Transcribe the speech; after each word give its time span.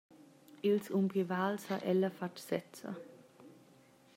Ils 0.69 0.83
umbrivals 0.99 1.65
ha 1.69 1.77
ella 1.91 2.09
fatg 2.17 2.35
sezza. 2.47 2.91